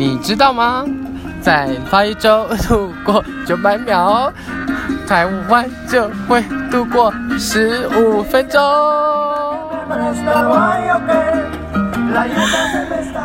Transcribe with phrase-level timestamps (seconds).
[0.00, 0.82] 你知道吗？
[1.42, 4.32] 在非洲度过九百秒，
[5.06, 8.58] 台湾就会度过十五分钟。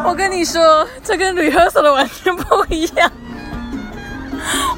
[0.04, 3.10] 我跟你说，这跟 rehearsal 的完全不一样。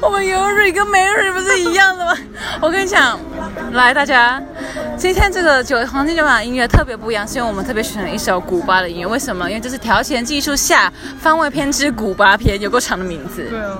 [0.00, 2.12] 我们有 r 跟没 r 不是一样的吗？
[2.60, 3.18] 我跟你讲，
[3.72, 4.40] 来大家，
[4.98, 9.06] 今天这个九黄金九马音乐特别不一样，是因为我们特别选了一首古巴的音乐。
[9.06, 9.48] 为什么？
[9.48, 13.44] 因为这是调弦技术下番外篇之古巴篇，有够长的名字。
[13.48, 13.78] 对啊。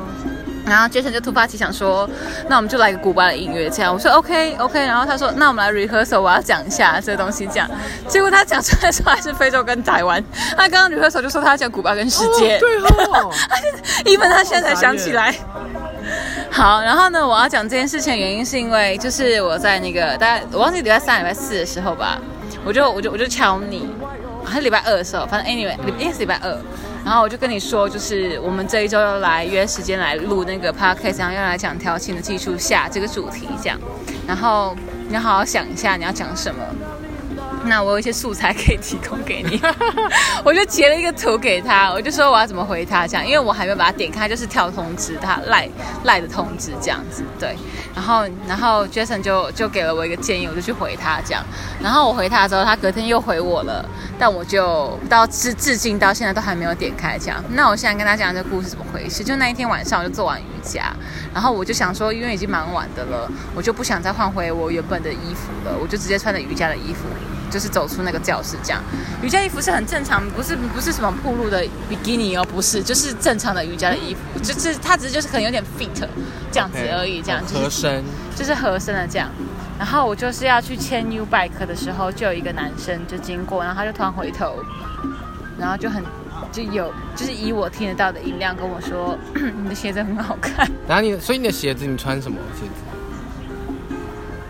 [0.65, 2.09] 然后 Jason 就突发奇想说
[2.47, 4.79] ：“那我们就来个古巴的音乐。”这样我说 OK OK。
[4.79, 7.69] 然后他说：“那我们来 rehearsal，我要讲一下这个东西。”这样，
[8.07, 10.23] 结果他讲出来说还是非洲跟台湾。
[10.57, 12.59] 他刚刚 rehearsal 就说他要讲古巴跟世界。
[12.59, 13.33] 对哦。
[14.05, 15.35] 一 本他现在才想起来。
[16.59, 22.21] 好，然后呢，我要讲这件事情的原因是因为，就是我在那个大概我忘记礼拜三、礼拜四的时候吧，
[22.65, 23.89] 我就我就我就敲你，
[24.45, 26.51] 还是礼拜二的时候，反正 anyway，应该是礼拜二。
[27.05, 33.79] 然后我就跟你说，就是我们这一周要来约时间来录那个 podcast，然后要来讲调情的技术下这个主题，这样。
[34.27, 36.61] 然后你要好好想一下你要讲什么。
[37.69, 39.61] 那我有一些素材可以提供给你，
[40.44, 45.69] 我就截了一个图给他，我就说我要怎么回他这样，因为我还没有把它点开，就是跳通知他赖
[46.05, 47.55] 赖的通知这样子，对。
[47.94, 51.44] 然后然后 Jason 就就给了我一个建议，我就去回他这样。
[51.83, 53.84] 然后我回他的时候，他隔天又回我了，
[54.19, 57.42] 但我就到至至今到现在都还没有点开这样。
[57.50, 59.24] 那我现在跟他讲这故事怎么回事？
[59.24, 60.94] 就那一天晚上我就做完瑜伽，
[61.34, 67.08] 然后我就想说，因为已经蛮晚的了，我就不想再换回我原本的衣服了，我就直接穿着瑜伽的衣服。
[67.51, 68.83] 就是走出那个教室，这样
[69.23, 76.07] 瑜伽衣服是很正常，不是不是什么铺路的比基尼哦，不是，就是正常的瑜伽的衣服，就是它只是就是可能有点 fit
[76.53, 78.05] 这样子而已，这样合身，
[78.35, 79.29] 就是合身的这样。
[79.79, 84.57] 然后我就是要去签 U bike 的时候，就有一个男生就经过，然后他就突然回头，
[85.59, 86.03] 然后就很
[86.51, 89.17] 就有就是以我听得到的音量跟我说
[89.63, 92.98] ：“你的鞋子很好看。”然后你所以你的鞋子你穿什么鞋子？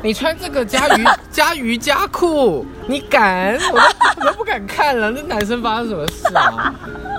[0.03, 3.59] 你穿这个加瑜加瑜伽裤，你敢？
[3.72, 3.86] 我都
[4.20, 5.10] 我都不敢看了。
[5.10, 6.75] 那男生发生什么事啊？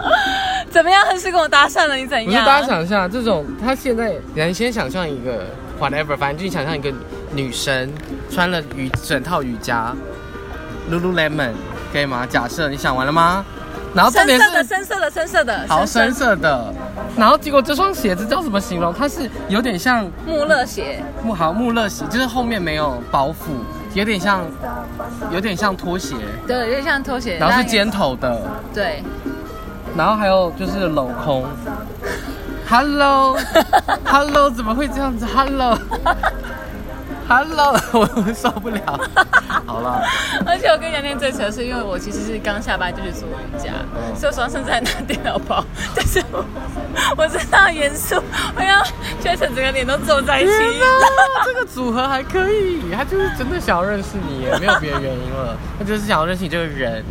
[0.72, 1.03] 怎么样？
[1.09, 1.95] 他是跟我搭讪了？
[1.95, 2.25] 你怎样？
[2.25, 5.45] 不是大家想象这种，他现在你先想象一个
[5.79, 6.91] whatever，反正就想象一个
[7.34, 7.91] 女生
[8.31, 9.94] 穿了瑜整套瑜伽
[10.89, 11.51] ，Lululemon
[11.91, 12.25] 可以吗？
[12.25, 13.44] 假设你想完了吗？
[13.94, 16.73] 然后深色的，深色的，深色的，好深色的。
[17.17, 18.94] 然后结果这双鞋子叫怎么形容？
[18.94, 23.50] 它是有点像穆勒鞋，穆好穆勒鞋，就是后面没有包覆，
[23.94, 24.41] 有点像，
[25.31, 26.16] 有点像拖鞋。
[26.45, 27.38] 对，有点像拖鞋。
[27.38, 28.41] 然后是尖头的。
[28.73, 29.03] 对。
[29.97, 31.44] 然后还有就是镂空。
[32.67, 35.75] Hello，Hello， 怎么会这样子？Hello。
[37.29, 38.81] Hello， 我受不了。
[39.67, 40.01] 好了，
[40.47, 43.72] 而且我跟杨念最扯的是，因为我其实是刚下班就去做瑜伽，
[44.16, 45.63] 所以我双手在拿电脑包，
[45.95, 46.44] 但是我
[47.16, 48.16] 我真的严肃，
[48.56, 48.84] 我要
[49.22, 50.51] 全程整个脸都皱在一起。
[51.45, 57.06] 这个组合还可以，他就是真的想要认识你，没有别的原因了，他就是想要认识你这个人。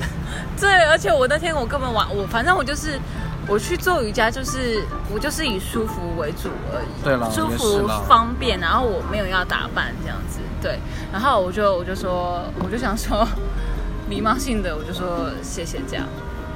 [0.60, 2.98] 对，而且我那天我根本玩我，反正我就是。
[3.48, 10.78] 我去做瑜伽，就是我就是以舒服为主而已，对了，舒服方便，然后我没有要打扮这样子，对，
[11.10, 13.26] 然后我就我就说，我就想说，
[14.10, 16.04] 礼貌性的我就说谢谢这样，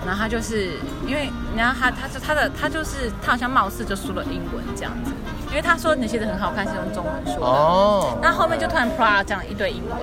[0.04, 0.72] 然后他就是
[1.06, 5.12] 因为，然后他他就他的他就是他好像貌似就说了英文这样子。
[5.52, 7.46] 因为他说你写的很好看，是用中文说的。
[7.46, 8.18] 哦。
[8.22, 9.98] 那后面就突然 pra 讲了一堆英文，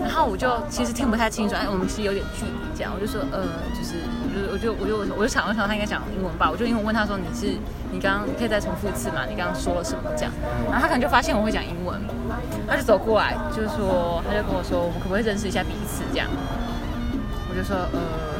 [0.00, 3.44] 然后我就其实听不太清楚，哎，我们其实有点距离，这样我就说，呃，
[3.76, 4.00] 就是，
[4.50, 7.54] 我就我就我就我就想，我想他应该讲英文吧，我就因为问他说你是
[7.92, 9.26] 你刚刚可以再重复一次嘛？
[9.28, 10.10] 你刚刚说了什么？
[10.16, 10.32] 这样，
[10.70, 12.00] 然后他可能就发现我会讲英文，
[12.66, 16.02] 他就走过来，就是说，他就跟我说，我们可不可以认识一下彼此？
[16.12, 16.26] 这样，
[17.50, 18.33] 我就说，呃。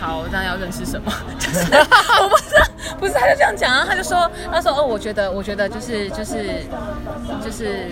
[0.00, 1.10] 好，这样要认识什么？
[1.38, 6.64] 就是我不知道，不是他就这样讲啊，他就说，他说哦，我觉得，我觉得就是就是
[7.44, 7.88] 就是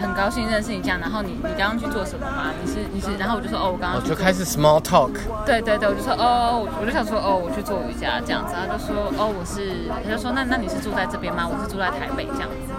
[0.00, 2.52] 很高兴认识你这样，然后你你刚刚去做什么吗？
[2.62, 5.10] 你是你是，然后我就说哦，我刚刚我就开始 small talk。
[5.44, 11.48] 对对对，我就说哦，我就想说哦，我去做瑜伽这样子，他就说哦，我是，他就说那那你是住在这边吗？
[11.48, 12.72] 我是住在台北这样子。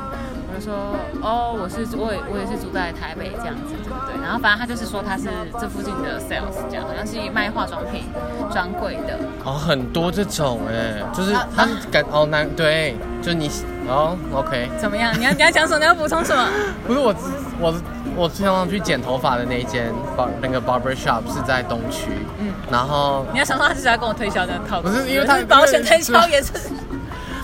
[0.60, 0.74] 说
[1.22, 4.22] 哦，我是我也我也是住在台北这样子，对不对？
[4.22, 5.30] 然后反正他就是说他是
[5.60, 8.04] 这附近的 sales，这样好像是卖化妆品
[8.52, 9.18] 专柜的。
[9.46, 13.50] 哦，很多这种哎，就是他是感哦男对，就你
[13.88, 14.70] 哦 OK。
[14.78, 15.18] 怎么样？
[15.18, 15.80] 你要你要讲什么？
[15.80, 16.48] 你要补充什么？
[16.86, 17.16] 不是我
[17.60, 17.74] 我
[18.16, 26.54] 我经常去剪头发的那一间 bar 那个 barber shop 是在东区，嗯，然后你要想说他是要跟我推销的套，不是因为他保险推销也是。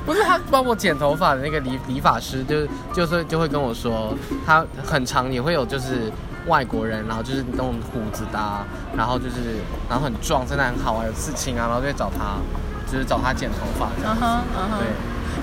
[0.06, 4.16] 不是他帮我剪头发的那个理理发师，就就是就会跟我说，
[4.46, 6.12] 他很长也会有就是
[6.48, 8.40] 外国人，然后就是那种胡子的，
[8.96, 9.58] 然后就是
[9.90, 12.38] 然后很壮，身材很好啊，有刺青啊，然后就会找他，
[12.92, 14.22] 就是找他剪头发这样嗯。
[14.22, 14.78] 哼嗯哼。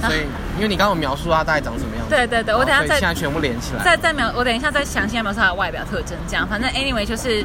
[0.00, 0.20] 对，所以
[0.56, 3.85] 因为你刚刚有描述他大概长什么样子，对对对，我等一下再现在全部连起来。
[3.85, 6.47] 再再描，我等一下再详细地描述他的外表特征，这样。
[6.49, 7.43] 反正 anyway 就是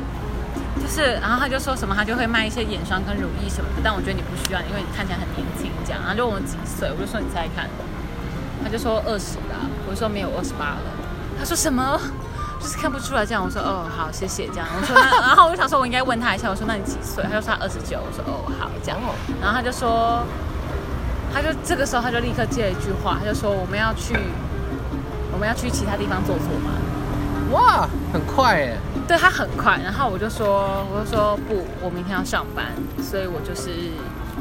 [0.81, 6.01] 就是，然后他就说什么，他就会卖一些眼霜跟乳液什么的，但我觉得你不需要，因为你看起来很年轻，这样。
[6.01, 7.69] 然后就问我几岁，我就说你猜猜看，
[8.61, 10.91] 他就说二十啦，我就说没有二十八了，
[11.39, 11.97] 他说什么？
[12.59, 17.23] 就是看不出来这样，我说哦好谢谢这样，我说那然后我就想说我应该问他一下，我说那你几岁？
[17.23, 18.99] 他就说他二十九，我说哦好这样，
[19.39, 20.25] 然后他就说，
[21.31, 24.17] 他就这个时候他就立刻接了一句话，他就说我们要去
[25.31, 26.71] 我们要去其他地方坐坐吗？
[27.51, 28.77] 哇，很快哎！
[29.07, 32.65] 对他很快，然后我就说，我就说不，我明天要上班，
[33.01, 33.69] 所以我就是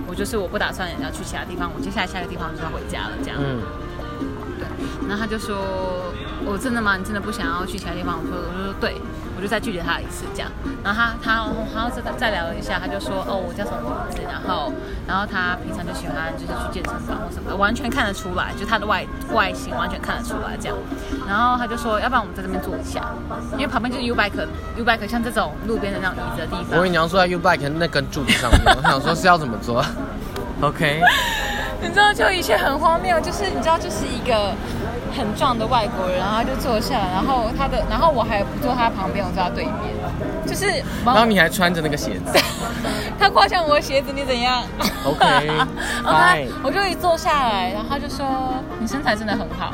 [0.07, 3.39] 我就是我不打算要去其他地方，我接下来下一个地方就要回家了这样。
[5.09, 5.57] 然后他就说，
[6.45, 6.97] 我、真的吗？
[6.97, 8.19] 你真的不想要去其他地方？
[8.21, 8.97] 我说我就说对，
[9.37, 10.51] 我就再拒绝他一次这样。
[10.83, 11.33] 然后他他
[11.75, 14.23] 然后再再聊了一下，他就说哦，我叫什么名字？
[14.23, 14.73] 然后
[15.07, 20.77] 然后他平常就喜欢就是去健身房或什么的，完全看得出来，就他的外外形完全看得出来这样。
[21.27, 23.03] 然后他就说，要不然我们在这边坐一下，
[23.55, 24.47] 因为旁边就是 U bike
[24.77, 26.89] U bike 像这种路边的那种椅子的地方我以为。
[26.89, 29.85] 你要坐在 U bike 那根柱子上面，我想说是要怎么做？
[30.63, 31.03] OK，
[31.83, 34.55] 你知道，就一切很荒谬，就是你知道，就是一个
[35.17, 39.75] 很壮的外国人，然后他就坐下来，然后他的，然后我还不坐他旁边，我坐他对面，
[40.47, 40.67] 就是，
[41.05, 42.39] 然后你还穿着那个鞋子，
[43.19, 44.63] 他夸奖我的鞋子，你怎样
[45.05, 45.25] OK，
[46.05, 48.27] 然后他我就一坐下来，然后他就说
[48.79, 49.73] 你身材真的很好，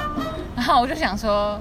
[0.54, 1.60] 然后我就想说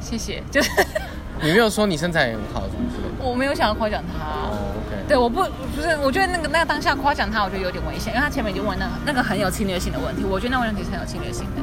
[0.00, 0.70] 谢谢，就是
[1.42, 3.24] 你没有说你身材也很好什么之类的。
[3.24, 4.24] 我没有想要夸奖他。
[4.24, 5.42] 哦，OK，对，我不
[5.74, 11.62] 不是，我觉得那个那个当下夸奖他，我觉得有点危险，因为他前面已经问那个那个很有侵略性的问题，我觉得那个问题是很有侵略性的。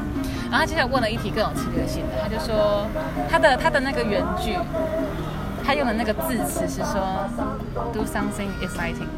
[0.53, 2.85] 然后他接下来问了一题更有侵略性的，他就说
[3.27, 4.55] 他的他的那个原句，
[5.65, 7.27] 他用的那个字词是说
[7.91, 9.09] do something exciting。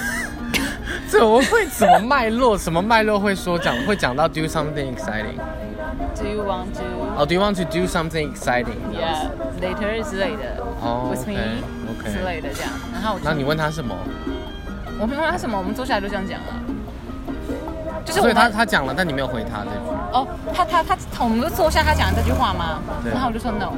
[1.06, 2.56] 怎么会怎么脉络？
[2.56, 6.84] 什么脉络会说讲会讲到 do something exciting？Do you want to
[7.18, 9.28] 哦、d o you want to do something exciting？yeah
[9.60, 11.34] later 之类的、哦 with me
[11.90, 12.70] OK，OK 之类的这样。
[12.94, 13.94] 然后我就那你问他什么？
[14.98, 16.46] 我没问他什么，我们坐下来就这样讲了。
[18.02, 19.97] 就是我所以他他讲了，但你没有回他这句。
[20.12, 22.80] 哦，他他他，我们就坐下，他讲这句话吗？
[23.02, 23.72] 对然后我就说 no，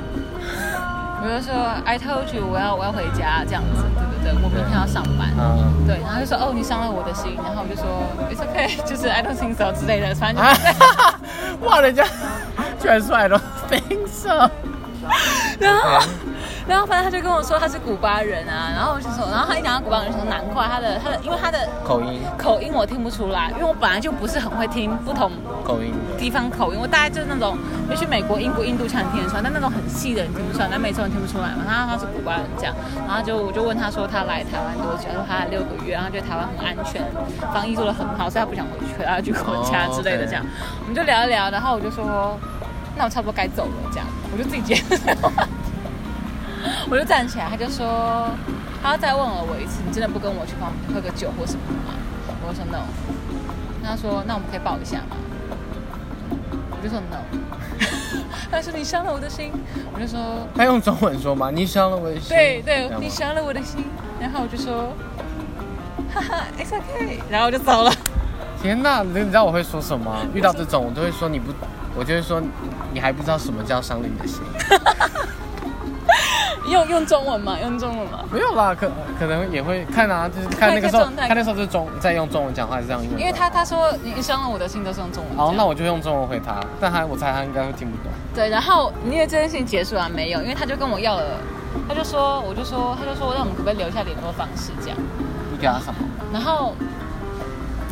[1.22, 1.52] 我就说
[1.84, 3.82] I told you 我要我要回家这样子，
[4.22, 5.30] 对对对，我明天要上班。
[5.38, 7.84] 嗯，对，然后就说哦，你伤了我的心，然后我就说
[8.30, 10.74] it's okay，就是 I don't think so 之类的，反正啊就是，
[11.66, 12.04] 哇，人家
[12.78, 14.50] 居然说 I don't think so。
[15.58, 16.00] 然后，
[16.68, 25.32] 然后反正他就跟我说他是古巴人啊，然后我就说，然后他一讲到古巴人，我就说难怪他的他的，因为他的口音，口音我听不出来，因为我本来就不是很会听不同
[25.64, 26.09] 口音的。
[26.20, 27.56] 地方口音，我大概就是那种，
[27.88, 31.64] 也许美国、英国、印度腔听得出来，但那种很细的你听不出来，南美洲人听不出来嘛。
[31.66, 32.74] 然后他是古巴人这样，
[33.08, 37.00] 然后就我就问他说他来台湾多久，他说他来六个月，然后觉得台湾很安全，
[37.54, 40.44] 防疫做得很好，所以他不想回去， 他要去国家之类的这样。
[40.82, 42.38] 我们就聊一聊，然后我就说，
[42.98, 44.76] 那我差不多该走了这样，我就自己接，
[46.92, 48.28] 我就站起来，他就说
[48.82, 51.96] 他要再问了我一次，你真的不跟我去旁边喝个酒或什么的吗？
[52.46, 52.84] 我说 no。
[53.82, 55.16] 他说那我们可以抱一下吗？
[56.80, 57.18] 我就说 no。
[58.50, 59.52] 他说你伤了我的心，
[59.92, 60.18] 我就说
[60.54, 61.50] 他用中文说吗？
[61.50, 62.28] 你伤了我的心。
[62.30, 63.84] 对对你伤了我的心。
[64.18, 64.92] 然后我就说
[66.12, 67.92] 哈哈，it's okay，然后我就走了。
[68.62, 70.24] 天哪，你知道我会说什么？
[70.34, 71.52] 遇到这种我都会说你不，
[71.94, 72.42] 我就会说
[72.92, 74.42] 你还不知道什么叫伤了你的心。
[76.70, 78.20] 用用中文嘛，用中文嘛。
[78.32, 83.18] 没有啦，可可能也会看啊，就是看那个时候，看一个状态看那时候就是中在用中文讲话，还是这样用？
[83.18, 85.46] 因为他他说你伤了我的心都是用中文讲。
[85.46, 88.06] 哦，那我就用中文回他，但他我猜他应该会听不懂。
[88.34, 90.40] 对，然后因为这件事情结束了没有？
[90.42, 91.24] 因为他就跟我要了，
[91.88, 94.96] 他就说，我就说，他就说，那我们可不可以留下联络方式这样？
[95.50, 95.94] 你给他什么？
[96.32, 96.74] 然后，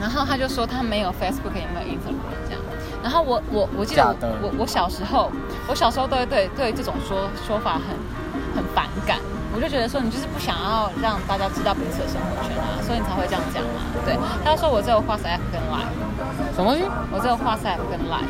[0.01, 2.61] 然后他就说他没有 Facebook 也没有 Instagram 这样。
[3.03, 5.31] 然后我我我记得我我我小时候，
[5.69, 7.83] 我小时候对对对这种说说法很
[8.59, 9.19] 很反感，
[9.55, 13.87] 我就觉得说你就是不想要让大家知道彼此的生活圈啊，所以你才会这样讲嘛。
[14.05, 15.95] 对，他就说我只有 WhatsApp 跟 Line，
[16.57, 16.83] 什么东西？
[17.15, 18.27] 我只有 WhatsApp 跟 Line。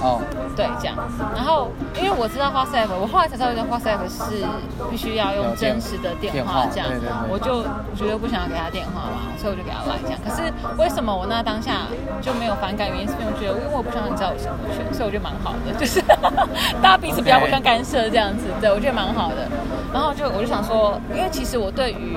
[0.00, 0.20] 哦，
[0.54, 0.94] 对，这样。
[1.34, 4.44] 然后因为我知道 WhatsApp，我后来才知道原来 WhatsApp 是
[4.90, 7.62] 必须要用真实的电话这样电话对对对，我就
[7.96, 10.20] 绝对不想要给他电话嘛，所以我就给他来这样。
[10.20, 11.88] 可是为什么我那当下
[12.20, 12.88] 就没有反感？
[12.88, 16.00] 原因是因为我觉得，因为我不想让你知道我生活圈，所以我觉得蛮好的，就是
[16.80, 19.48] 大家彼此不要互相干涉这样子，对我觉得蛮好的。
[19.92, 22.16] 然后就我就想说，因为其实我对于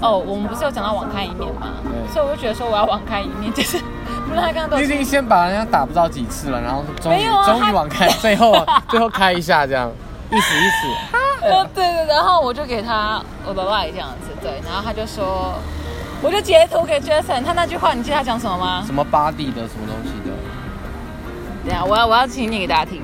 [0.00, 1.72] 哦，我们不是有讲到网开一面嘛，
[2.12, 3.78] 所以我就觉得说我要网开一面，就是
[4.34, 8.54] 不让他刚刚都你已经先把人家打不知道几次了，然后终于终于往开， 最后
[8.88, 9.90] 最后开一下这样，
[10.30, 11.16] 意思意思。
[11.46, 15.54] 呃，对对，然后我就给他我的 line 这样子，对，然后他就说，
[16.22, 18.82] 我就截图给 Jason，他那句话你记得他讲什么吗？
[18.86, 20.32] 什么 body 的什么东西的？
[21.64, 23.02] 等一下，我要我要请你给大家听。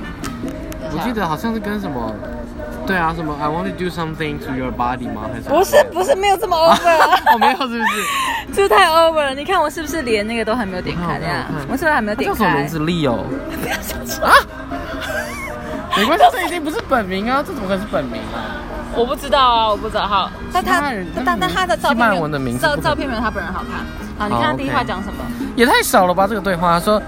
[0.93, 2.13] 我记得好像是跟什么，
[2.91, 5.23] 对啊，什么 I want to do something to your body 吗？
[5.33, 7.85] 还是不是不是没有这么 over，我没有，是不是？
[8.53, 9.33] 这太 over 了。
[9.33, 12.39] 你看我是不是连那个都还没有点开的呀我是不是还没有他点开？
[12.39, 13.19] 叫什么名字？Leo
[13.63, 14.33] 不要想出啊？
[15.97, 18.59] 没关系，这一定不是本名啊，这怎么可能是本名啊？
[18.97, 20.05] 我不知道啊，我不知道。
[20.07, 20.83] 好，但他
[21.25, 23.79] 但但他的照片没有文的名字照照片没有他本人好看。
[24.19, 25.25] 好，你看他第一话讲什么？
[25.55, 26.27] 也太少了吧？
[26.27, 27.01] 这个对话，他说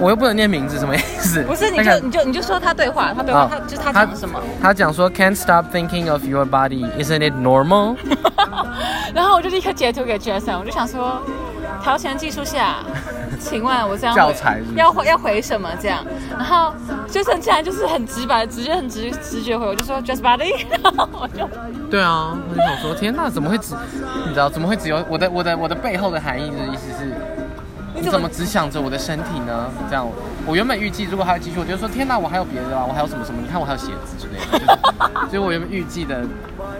[0.00, 1.42] 我又不能念名字，什么意思？
[1.44, 4.40] 不是，你就你就你就说他对话，他对话，哦他就是他讲了什么？
[4.62, 7.96] 他讲说 Can't stop thinking of your body, isn't it normal？
[9.14, 11.20] 然后我就立刻截图给 Jason，我就想说，
[11.82, 12.76] 调弦技术下，
[13.40, 16.04] 请问我这样教材要回要回什么这样？
[16.30, 16.72] 然后
[17.10, 21.48] Jason 竟然就是很直白，直接很直直觉回，我就说 Just body， 然后我就
[21.90, 23.74] 对啊，我就想说，天哪，怎么会只，
[24.26, 27.12] 你知道怎么会只有我的我的我的背后的含义的意思是，
[28.00, 29.70] 你怎么只想着我的身体呢？
[29.88, 30.06] 这样，
[30.46, 33.40] 我原本预计如果还要继续，我就说天哪，我还有别的啊，我还有什么什么？
[33.42, 34.76] 你看我还有鞋子之类的，
[35.22, 36.24] 就是、所以我原本预计的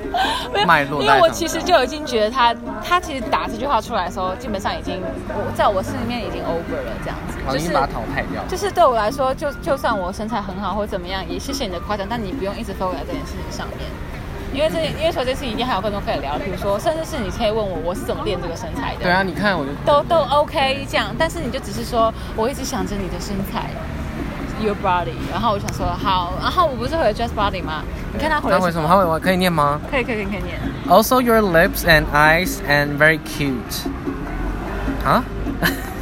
[0.67, 8.43] 脉络因为我其实就已经觉得他他其实打这句话出来的时候，基本上已经我在我心里面已经 over 了这样子，就是好像已经把它淘汰掉。
[8.49, 13.79] 就是对我来说，就就算我身材很好或怎么样，也谢谢你的夸奖，但你不用一直 focus 在这件事情上面。
[14.53, 23.71] 因为这，因为说这次一定还有更多可以聊，比如说，甚至是你可以问我我是怎么练这个身材的，对啊，你看我就都都 OK 这样，但是你就只是说我一直想着你的身材
[24.61, 27.83] ，your body，然后我想说好，然后我不是回了 just body 吗？
[28.13, 28.89] 你看他回了他回什么？
[28.89, 33.87] 他回我可以念吗可以可以可以可以念，？Also your lips and eyes and very cute。
[35.05, 35.23] 啊？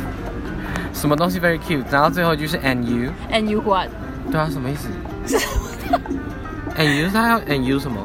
[0.95, 1.85] 什么东西 very cute？
[1.91, 3.11] 然后最后一句是 and you。
[3.31, 3.89] and you what？
[4.31, 4.89] 对啊，什么意思？
[6.79, 8.01] and you 他要 and you 什么？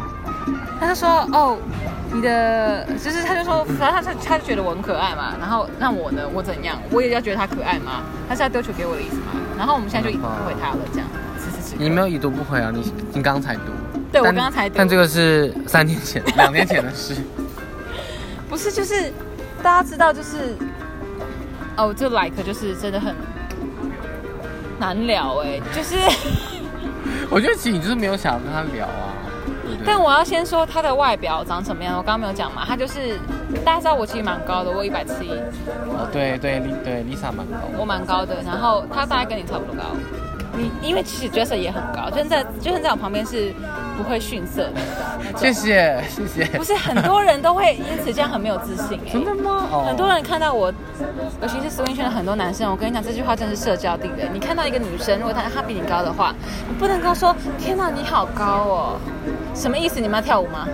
[0.81, 1.57] 他就说哦，
[2.11, 6.75] 你的就是他就说，反正他他他就觉得我很可爱嘛，然后那我呢，我怎样？
[6.89, 8.01] 我也要觉得他可爱吗？
[8.27, 9.39] 他是要丢球给我的意思吗？
[9.55, 11.07] 然后我们现在就已读不回他了，这样。
[11.37, 12.71] 此时此刻你没有已读不回啊？
[12.73, 13.61] 你你刚才读。
[14.11, 17.15] 对我但刚刚才读但这个是三年前、 两年前的事。
[18.49, 19.13] 不是就是
[19.61, 20.57] 大家知道就是
[21.77, 23.15] 哦，这 like 就是真的很
[24.79, 25.95] 难聊哎、就是。
[27.29, 29.13] 我觉得其实你就是没有想跟他聊啊？
[29.85, 33.17] 但我要先说他的外表长什么样，我刚刚没有讲嘛，他就是
[33.65, 35.29] 大家知道我其实蛮高的，我一百七，
[35.87, 37.57] 哦，对对丽对 Lisa 蛮高。
[37.77, 39.83] 我蛮高的，然后他大概跟你差不多高。
[40.53, 43.53] 你因为其实 Jason 也很高，就是在就是在我旁边是
[43.97, 44.73] 不会逊色的。
[45.37, 46.45] 谢谢谢谢。
[46.57, 49.69] 不是很多人都会因此这样很没有自信哎、真的吗？
[49.71, 50.67] 哦很多人看到我，
[51.41, 54.29] 尤其是 swing 圈的很多男生，我跟你讲这句话真是社交地雷。
[54.33, 56.35] 你看到一个女生，如果她她比你高的话，
[56.67, 58.99] 你不能跟我说“天哪，你好高哦”，
[59.53, 59.99] 什么意思？
[59.99, 60.67] 你们要跳舞吗？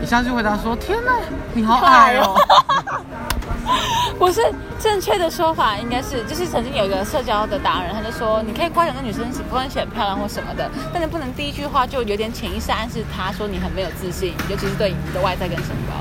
[0.00, 1.12] 你下次就回答说：“天哪，
[1.54, 2.34] 你好矮哦。
[4.18, 4.40] 不是
[4.78, 15.94] 正确的说法，应该是就是曾经有一个社交的达人，他就说你可以夸奖那女生关系很漂亮或什么的，但是不能第一句话就有点潜意识暗示她说你很没有自信，尤其是对你的外在跟身高。”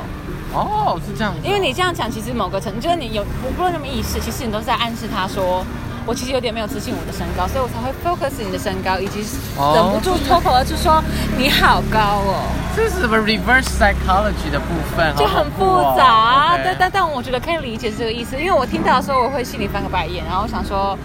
[0.54, 1.44] 哦，是这样子哦。
[1.46, 5.66] 因为你这样讲，其实某个程度就是你有我不论什么意识，其实你都是在暗示她说，
[6.06, 9.24] 我其实有点没有自信我的身高，所以我才会 focus 你的身高，以及
[9.58, 11.02] 哦忍不住脱口而出说
[11.38, 12.44] 你好高哦，
[12.76, 15.66] 这是什么 reverse psychology 的部分，就很复
[15.96, 16.58] 杂。
[16.64, 20.98] 但但但我觉得可以理解这个意思，因为我听到的时候我会心里翻个白眼，然后我想说，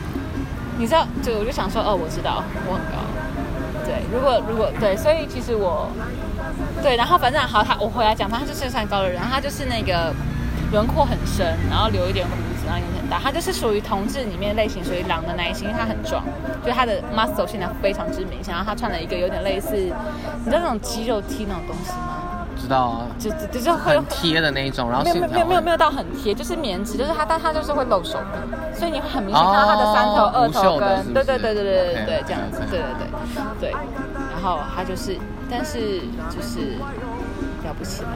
[0.79, 3.05] 你知道，就我就想说，哦，我知道我很高。
[3.85, 5.89] 对，如果如果对，所以其实我
[6.83, 10.13] 对，然后反正好，他我回来讲，他就是算高的人，他就是那个
[10.73, 12.33] 轮廓很深，然后留一点胡
[12.75, 16.23] 很大，他就是属于同志里面类型属于狼的那一型，因为他很壮，
[16.63, 22.23] 就是他的 muscle 现在非常之明显，然后他穿了一个有点类似，你知道那种肌肉 T 那种东西吗？
[22.59, 32.89] 知道啊，就就就是会很贴的那一种，然后没有没有没有没有有，到很贴，就是棉质，就是它，但它就是会露手臂，所以你会很明显看到它的三头、哦二头跟，对对对对对对这样子对对
[33.61, 33.71] 对对。
[34.33, 35.17] 然后它就是，
[35.51, 36.79] 但是就是
[37.63, 38.09] 了不起来，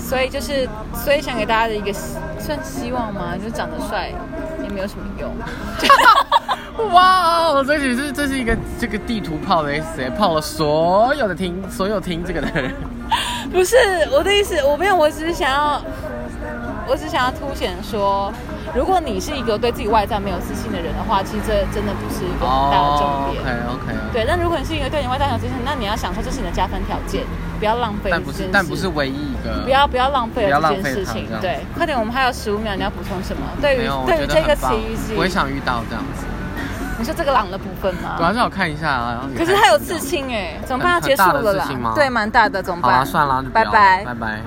[0.00, 3.34] 所以就是，所以想给大家的一个希算希望吗？
[3.36, 4.10] 就是长得帅
[4.62, 5.30] 也没有什么用。
[6.92, 9.70] 哇哦，这只是这是一个这个地图炮的
[10.16, 12.74] 炮了所有的听所有听这个的人，
[13.52, 13.76] 不是
[14.10, 15.82] 我的意思，我没有，我只是想要，
[16.90, 18.32] 我只想要凸显说，
[18.74, 23.38] 如果你是一个对自己外在没有自信的人的话，其实这真的不是一个很大的重点。
[23.38, 27.22] OK OK，对，但如果你是一个对你外在很有自信，那你要想说这是你的加分条件，
[27.60, 28.32] 不要浪费但不。
[28.32, 31.28] 是但不是唯一一个，不要不要浪费了这件事情。
[31.40, 33.46] 对，快点，我们还有十五秒，你要补充什么？
[33.62, 34.66] 对于对于这个奇
[35.06, 36.26] 迹，我也想遇到这样子，
[36.98, 38.16] 你说这个狼的部分吗？
[38.18, 39.30] 我还是我看一下啊。
[39.38, 40.94] 可是它有刺青哎，怎么办？
[40.94, 41.68] 要结束了啦。
[41.94, 42.90] 对，蛮大的，怎么办？
[42.94, 44.40] 好了，算了拜拜拜拜。